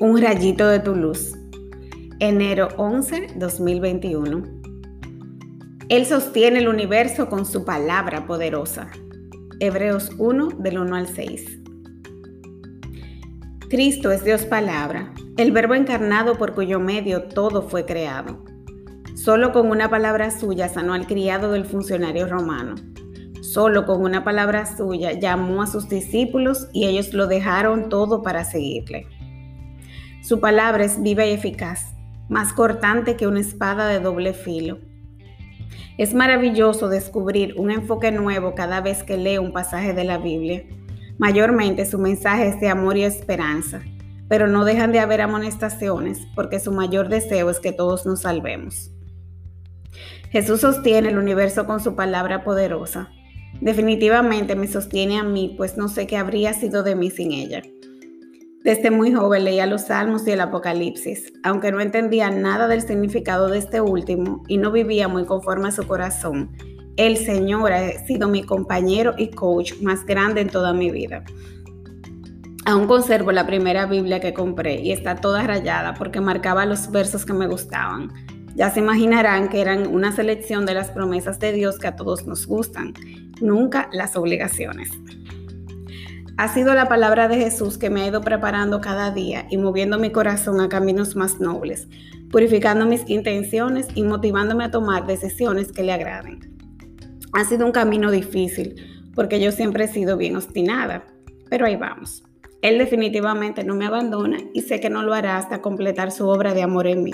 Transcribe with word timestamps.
Un 0.00 0.20
rayito 0.20 0.66
de 0.66 0.80
tu 0.80 0.96
luz. 0.96 1.34
Enero 2.18 2.66
11, 2.78 3.34
2021. 3.36 4.42
Él 5.88 6.04
sostiene 6.04 6.58
el 6.58 6.66
universo 6.66 7.28
con 7.28 7.46
su 7.46 7.64
palabra 7.64 8.26
poderosa. 8.26 8.90
Hebreos 9.60 10.10
1 10.18 10.48
del 10.58 10.80
1 10.80 10.96
al 10.96 11.06
6. 11.06 11.60
Cristo 13.70 14.10
es 14.10 14.24
Dios 14.24 14.46
palabra, 14.46 15.14
el 15.36 15.52
verbo 15.52 15.74
encarnado 15.74 16.38
por 16.38 16.54
cuyo 16.54 16.80
medio 16.80 17.28
todo 17.28 17.62
fue 17.62 17.86
creado. 17.86 18.44
Solo 19.14 19.52
con 19.52 19.70
una 19.70 19.90
palabra 19.90 20.32
suya 20.32 20.68
sanó 20.68 20.94
al 20.94 21.06
criado 21.06 21.52
del 21.52 21.66
funcionario 21.66 22.26
romano. 22.26 22.74
Solo 23.42 23.86
con 23.86 24.02
una 24.02 24.24
palabra 24.24 24.66
suya 24.76 25.12
llamó 25.12 25.62
a 25.62 25.68
sus 25.68 25.88
discípulos 25.88 26.66
y 26.72 26.86
ellos 26.86 27.14
lo 27.14 27.28
dejaron 27.28 27.88
todo 27.88 28.22
para 28.22 28.42
seguirle. 28.42 29.06
Su 30.24 30.40
palabra 30.40 30.86
es 30.86 31.02
viva 31.02 31.26
y 31.26 31.32
eficaz, 31.32 31.92
más 32.30 32.54
cortante 32.54 33.14
que 33.14 33.26
una 33.26 33.40
espada 33.40 33.88
de 33.88 34.00
doble 34.00 34.32
filo. 34.32 34.78
Es 35.98 36.14
maravilloso 36.14 36.88
descubrir 36.88 37.56
un 37.58 37.70
enfoque 37.70 38.10
nuevo 38.10 38.54
cada 38.54 38.80
vez 38.80 39.02
que 39.02 39.18
leo 39.18 39.42
un 39.42 39.52
pasaje 39.52 39.92
de 39.92 40.04
la 40.04 40.16
Biblia. 40.16 40.64
Mayormente 41.18 41.84
su 41.84 41.98
mensaje 41.98 42.48
es 42.48 42.58
de 42.58 42.70
amor 42.70 42.96
y 42.96 43.04
esperanza, 43.04 43.82
pero 44.26 44.46
no 44.46 44.64
dejan 44.64 44.92
de 44.92 45.00
haber 45.00 45.20
amonestaciones 45.20 46.26
porque 46.34 46.58
su 46.58 46.72
mayor 46.72 47.10
deseo 47.10 47.50
es 47.50 47.60
que 47.60 47.72
todos 47.72 48.06
nos 48.06 48.22
salvemos. 48.22 48.92
Jesús 50.30 50.62
sostiene 50.62 51.10
el 51.10 51.18
universo 51.18 51.66
con 51.66 51.80
su 51.80 51.96
palabra 51.96 52.44
poderosa. 52.44 53.10
Definitivamente 53.60 54.56
me 54.56 54.68
sostiene 54.68 55.18
a 55.18 55.22
mí, 55.22 55.52
pues 55.58 55.76
no 55.76 55.88
sé 55.88 56.06
qué 56.06 56.16
habría 56.16 56.54
sido 56.54 56.82
de 56.82 56.96
mí 56.96 57.10
sin 57.10 57.30
ella. 57.30 57.62
Desde 58.64 58.90
muy 58.90 59.12
joven 59.12 59.44
leía 59.44 59.66
los 59.66 59.82
Salmos 59.82 60.26
y 60.26 60.30
el 60.30 60.40
Apocalipsis, 60.40 61.34
aunque 61.42 61.70
no 61.70 61.80
entendía 61.80 62.30
nada 62.30 62.66
del 62.66 62.80
significado 62.80 63.48
de 63.48 63.58
este 63.58 63.82
último 63.82 64.42
y 64.48 64.56
no 64.56 64.72
vivía 64.72 65.06
muy 65.06 65.26
conforme 65.26 65.68
a 65.68 65.70
su 65.70 65.86
corazón. 65.86 66.50
El 66.96 67.18
Señor 67.18 67.74
ha 67.74 67.90
sido 68.06 68.26
mi 68.26 68.42
compañero 68.42 69.12
y 69.18 69.28
coach 69.28 69.74
más 69.82 70.06
grande 70.06 70.40
en 70.40 70.48
toda 70.48 70.72
mi 70.72 70.90
vida. 70.90 71.22
Aún 72.64 72.86
conservo 72.86 73.32
la 73.32 73.46
primera 73.46 73.84
Biblia 73.84 74.18
que 74.18 74.32
compré 74.32 74.80
y 74.80 74.92
está 74.92 75.16
toda 75.16 75.42
rayada 75.42 75.92
porque 75.92 76.22
marcaba 76.22 76.64
los 76.64 76.90
versos 76.90 77.26
que 77.26 77.34
me 77.34 77.46
gustaban. 77.46 78.10
Ya 78.54 78.70
se 78.70 78.80
imaginarán 78.80 79.50
que 79.50 79.60
eran 79.60 79.88
una 79.88 80.10
selección 80.10 80.64
de 80.64 80.72
las 80.72 80.90
promesas 80.90 81.38
de 81.38 81.52
Dios 81.52 81.78
que 81.78 81.88
a 81.88 81.96
todos 81.96 82.26
nos 82.26 82.46
gustan, 82.46 82.94
nunca 83.42 83.90
las 83.92 84.16
obligaciones. 84.16 84.90
Ha 86.36 86.52
sido 86.52 86.74
la 86.74 86.88
palabra 86.88 87.28
de 87.28 87.36
Jesús 87.36 87.78
que 87.78 87.90
me 87.90 88.02
ha 88.02 88.08
ido 88.08 88.20
preparando 88.20 88.80
cada 88.80 89.12
día 89.12 89.46
y 89.50 89.56
moviendo 89.56 90.00
mi 90.00 90.10
corazón 90.10 90.60
a 90.60 90.68
caminos 90.68 91.14
más 91.14 91.38
nobles, 91.38 91.86
purificando 92.32 92.86
mis 92.86 93.08
intenciones 93.08 93.86
y 93.94 94.02
motivándome 94.02 94.64
a 94.64 94.72
tomar 94.72 95.06
decisiones 95.06 95.70
que 95.70 95.84
le 95.84 95.92
agraden. 95.92 96.40
Ha 97.34 97.44
sido 97.44 97.64
un 97.64 97.70
camino 97.70 98.10
difícil 98.10 98.74
porque 99.14 99.40
yo 99.40 99.52
siempre 99.52 99.84
he 99.84 99.88
sido 99.88 100.16
bien 100.16 100.34
obstinada, 100.34 101.06
pero 101.50 101.66
ahí 101.66 101.76
vamos. 101.76 102.24
Él 102.62 102.78
definitivamente 102.78 103.62
no 103.62 103.76
me 103.76 103.86
abandona 103.86 104.38
y 104.52 104.62
sé 104.62 104.80
que 104.80 104.90
no 104.90 105.04
lo 105.04 105.14
hará 105.14 105.36
hasta 105.36 105.60
completar 105.60 106.10
su 106.10 106.26
obra 106.26 106.52
de 106.52 106.62
amor 106.62 106.88
en 106.88 107.04
mí. 107.04 107.12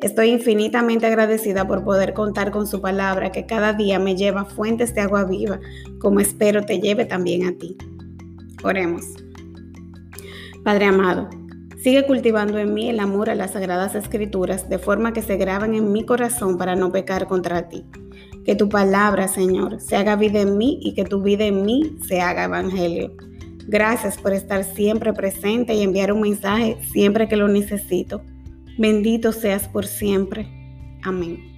Estoy 0.00 0.28
infinitamente 0.28 1.06
agradecida 1.06 1.66
por 1.66 1.82
poder 1.82 2.12
contar 2.12 2.52
con 2.52 2.68
su 2.68 2.80
palabra 2.80 3.32
que 3.32 3.44
cada 3.44 3.72
día 3.72 3.98
me 3.98 4.14
lleva 4.14 4.44
fuentes 4.44 4.94
de 4.94 5.00
agua 5.00 5.24
viva, 5.24 5.58
como 5.98 6.20
espero 6.20 6.62
te 6.62 6.78
lleve 6.78 7.06
también 7.06 7.44
a 7.44 7.52
ti. 7.58 7.76
Oremos. 8.62 9.04
Padre 10.64 10.86
amado, 10.86 11.28
sigue 11.82 12.06
cultivando 12.06 12.58
en 12.58 12.74
mí 12.74 12.88
el 12.90 13.00
amor 13.00 13.30
a 13.30 13.34
las 13.34 13.52
sagradas 13.52 13.94
escrituras 13.94 14.68
de 14.68 14.78
forma 14.78 15.12
que 15.12 15.22
se 15.22 15.36
graben 15.36 15.74
en 15.74 15.92
mi 15.92 16.04
corazón 16.04 16.58
para 16.58 16.74
no 16.74 16.90
pecar 16.90 17.26
contra 17.28 17.68
ti. 17.68 17.84
Que 18.44 18.54
tu 18.54 18.68
palabra, 18.68 19.28
Señor, 19.28 19.80
se 19.80 19.96
haga 19.96 20.16
vida 20.16 20.40
en 20.40 20.56
mí 20.58 20.78
y 20.82 20.94
que 20.94 21.04
tu 21.04 21.22
vida 21.22 21.44
en 21.44 21.64
mí 21.64 21.96
se 22.06 22.20
haga 22.20 22.44
evangelio. 22.44 23.12
Gracias 23.68 24.18
por 24.18 24.32
estar 24.32 24.62
siempre 24.62 25.12
presente 25.12 25.74
y 25.74 25.82
enviar 25.82 26.12
un 26.12 26.20
mensaje 26.20 26.76
siempre 26.92 27.28
que 27.28 27.36
lo 27.36 27.48
necesito. 27.48 28.22
Bendito 28.78 29.32
seas 29.32 29.66
por 29.68 29.86
siempre. 29.86 30.48
Amén. 31.02 31.55